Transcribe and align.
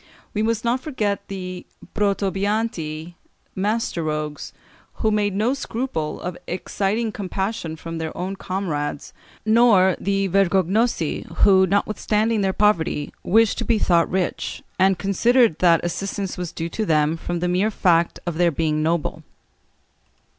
We 0.33 0.41
must 0.41 0.65
not 0.65 0.79
forget 0.79 1.27
the 1.27 1.63
protobianti 1.93 3.13
(master 3.55 4.01
rogues), 4.01 4.51
who 4.93 5.11
made 5.11 5.35
no 5.35 5.53
scruple 5.53 6.19
of 6.21 6.39
exciting 6.47 7.11
compassion 7.11 7.75
from 7.75 7.99
their 7.99 8.17
own 8.17 8.35
comrades 8.35 9.13
(Fig. 9.43 9.53
381), 9.53 9.53
nor 9.53 9.95
the 9.99 10.27
vergognosi, 10.27 11.25
who, 11.43 11.67
notwithstanding 11.67 12.41
their 12.41 12.51
poverty, 12.51 13.13
wished 13.21 13.59
to 13.59 13.63
be 13.63 13.77
thought 13.77 14.09
rich, 14.09 14.63
and 14.79 14.97
considered 14.97 15.59
that 15.59 15.85
assistance 15.85 16.35
was 16.35 16.51
due 16.51 16.69
to 16.69 16.83
them 16.83 17.15
from 17.15 17.37
the 17.39 17.47
mere 17.47 17.69
fact 17.69 18.19
of 18.25 18.39
their 18.39 18.49
being 18.49 18.81
noble. 18.81 19.21